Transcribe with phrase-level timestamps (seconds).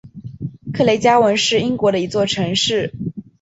[0.73, 2.91] 克雷加文是英国的一座城市。